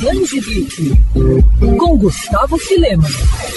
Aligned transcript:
Danzibique, 0.00 0.92
com 1.78 1.96
Gustavo 1.96 2.58
Filema. 2.58 3.08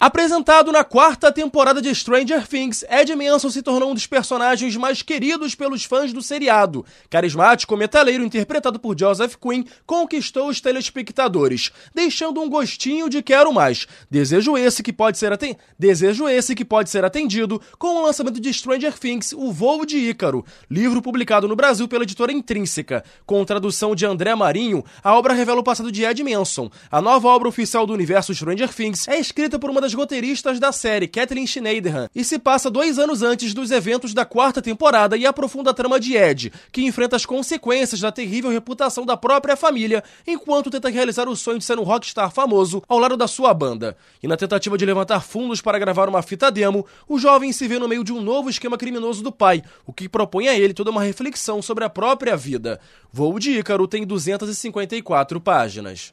Apresentado 0.00 0.70
na 0.70 0.84
quarta 0.84 1.32
temporada 1.32 1.80
de 1.80 1.94
Stranger 1.94 2.46
Things, 2.46 2.84
Ed 2.90 3.14
Manson 3.14 3.48
se 3.48 3.62
tornou 3.62 3.90
um 3.90 3.94
dos 3.94 4.06
personagens 4.06 4.76
mais 4.76 5.00
queridos 5.00 5.54
pelos 5.54 5.84
fãs 5.84 6.12
do 6.12 6.20
seriado. 6.20 6.84
Carismático 7.08 7.76
metaleiro 7.76 8.22
interpretado 8.22 8.78
por 8.78 8.98
Joseph 8.98 9.36
Quinn 9.36 9.64
conquistou 9.86 10.48
os 10.48 10.60
telespectadores, 10.60 11.70
deixando 11.94 12.42
um 12.42 12.50
gostinho 12.50 13.08
de 13.08 13.22
quero 13.22 13.52
mais. 13.52 13.86
Desejo 14.10 14.58
esse 14.58 14.82
que 14.82 14.92
pode 14.92 15.16
ser 15.16 15.32
atendido, 15.32 15.58
Desejo 15.78 16.28
esse 16.28 16.54
que 16.54 16.64
pode 16.64 16.90
ser 16.90 17.04
atendido 17.04 17.60
com 17.78 17.96
o 17.96 18.02
lançamento 18.04 18.40
de 18.40 18.52
Stranger 18.52 18.98
Things, 18.98 19.32
O 19.32 19.52
Voo 19.52 19.86
de 19.86 19.96
Ícaro, 19.96 20.44
livro 20.70 21.00
publicado 21.00 21.48
no 21.48 21.56
Brasil 21.56 21.88
pela 21.88 22.04
editora 22.04 22.32
Intrínseca. 22.32 23.02
Com 23.24 23.44
tradução 23.44 23.94
de 23.94 24.04
André 24.04 24.34
Marinho, 24.34 24.84
a 25.02 25.14
obra 25.14 25.32
revela 25.32 25.60
o 25.60 25.64
passado 25.64 25.90
de 25.90 26.04
Ed 26.04 26.25
Manson. 26.26 26.70
A 26.90 27.00
nova 27.00 27.28
obra 27.28 27.48
oficial 27.48 27.86
do 27.86 27.92
universo 27.92 28.34
Stranger 28.34 28.72
Things 28.74 29.06
é 29.06 29.18
escrita 29.18 29.58
por 29.58 29.70
uma 29.70 29.80
das 29.80 29.94
roteiristas 29.94 30.58
da 30.58 30.72
série, 30.72 31.06
Kathleen 31.06 31.46
Schneiderhan, 31.46 32.08
e 32.14 32.24
se 32.24 32.38
passa 32.38 32.70
dois 32.70 32.98
anos 32.98 33.22
antes 33.22 33.54
dos 33.54 33.70
eventos 33.70 34.12
da 34.12 34.24
quarta 34.24 34.60
temporada 34.60 35.16
e 35.16 35.24
aprofunda 35.24 35.70
a 35.70 35.74
trama 35.74 36.00
de 36.00 36.16
Ed, 36.16 36.52
que 36.72 36.82
enfrenta 36.82 37.16
as 37.16 37.24
consequências 37.24 38.00
da 38.00 38.10
terrível 38.10 38.50
reputação 38.50 39.06
da 39.06 39.16
própria 39.16 39.56
família, 39.56 40.02
enquanto 40.26 40.70
tenta 40.70 40.88
realizar 40.88 41.28
o 41.28 41.36
sonho 41.36 41.58
de 41.58 41.64
ser 41.64 41.78
um 41.78 41.82
rockstar 41.82 42.30
famoso 42.30 42.82
ao 42.88 42.98
lado 42.98 43.16
da 43.16 43.28
sua 43.28 43.54
banda. 43.54 43.96
E 44.22 44.26
na 44.26 44.36
tentativa 44.36 44.76
de 44.76 44.84
levantar 44.86 45.20
fundos 45.20 45.60
para 45.60 45.78
gravar 45.78 46.08
uma 46.08 46.22
fita 46.22 46.50
demo, 46.50 46.84
o 47.08 47.18
jovem 47.18 47.52
se 47.52 47.68
vê 47.68 47.78
no 47.78 47.88
meio 47.88 48.02
de 48.02 48.12
um 48.12 48.20
novo 48.20 48.50
esquema 48.50 48.76
criminoso 48.76 49.22
do 49.22 49.30
pai, 49.30 49.62
o 49.86 49.92
que 49.92 50.08
propõe 50.08 50.48
a 50.48 50.58
ele 50.58 50.74
toda 50.74 50.90
uma 50.90 51.02
reflexão 51.02 51.62
sobre 51.62 51.84
a 51.84 51.90
própria 51.90 52.36
vida. 52.36 52.80
Voo 53.12 53.38
de 53.38 53.58
Ícaro 53.58 53.86
tem 53.86 54.06
254 54.06 55.40
páginas. 55.40 56.12